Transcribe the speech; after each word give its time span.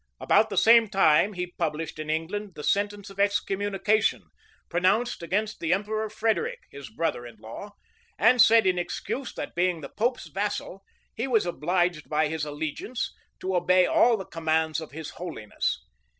About 0.19 0.49
the 0.49 0.57
same 0.57 0.87
time 0.87 1.33
he 1.33 1.53
published 1.59 1.99
in 1.99 2.09
England 2.09 2.53
the 2.55 2.63
sentence 2.63 3.11
of 3.11 3.19
excommunication, 3.19 4.23
pronounced 4.67 5.21
against 5.21 5.59
the 5.59 5.71
emperor 5.71 6.09
Frederic, 6.09 6.57
his 6.71 6.89
brother 6.89 7.23
in 7.27 7.35
law;[] 7.35 7.73
and 8.17 8.41
said 8.41 8.65
in 8.65 8.79
excuse, 8.79 9.31
that, 9.35 9.53
being 9.53 9.81
the 9.81 9.89
pope's 9.89 10.27
vassal, 10.27 10.81
he 11.13 11.27
was 11.27 11.45
obliged 11.45 12.09
by 12.09 12.29
his 12.29 12.45
allegiance 12.45 13.13
to 13.39 13.55
obey 13.55 13.85
all 13.85 14.17
the 14.17 14.25
commands 14.25 14.81
of 14.81 14.89
his 14.89 15.11
holiness. 15.11 15.85